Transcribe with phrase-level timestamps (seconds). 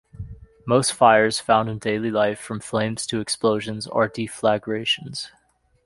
[0.65, 5.27] Most "fires" found in daily life, from flames to explosions, are deflagrations.